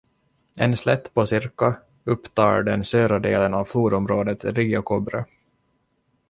En 0.55 0.77
slätt 0.77 1.13
på 1.13 1.25
cirka 1.27 1.75
upptar 2.03 2.63
den 2.63 2.85
södra 2.85 3.19
delen 3.19 3.53
av 3.53 3.65
flodområdet 3.65 4.43
Rio 4.45 4.81
Cobre. 4.81 5.25